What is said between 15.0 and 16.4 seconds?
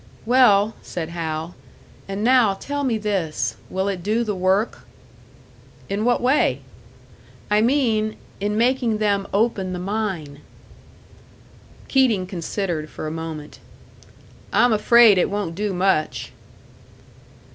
it won't do much."